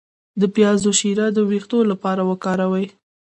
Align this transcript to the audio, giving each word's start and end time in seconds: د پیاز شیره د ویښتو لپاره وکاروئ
د 0.41 0.43
پیاز 0.55 0.81
شیره 0.99 1.27
د 1.33 1.37
ویښتو 1.49 1.79
لپاره 1.91 2.21
وکاروئ 2.29 2.85